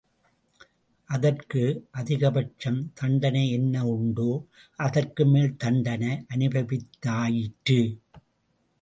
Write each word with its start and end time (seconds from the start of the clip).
அதற்கு 1.09 1.61
அதிகபட்சம் 1.91 2.81
தண்டனை 2.93 3.51
என்ன 3.51 3.85
உண்டோ, 3.85 4.29
அதற்கு 4.79 5.25
மேல் 5.25 5.55
தண்டனை 5.55 6.25
அனுபவித்தாயிற்று. 6.35 7.81